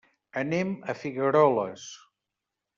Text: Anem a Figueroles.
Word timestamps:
Anem 0.41 0.71
a 0.93 0.95
Figueroles. 1.03 1.87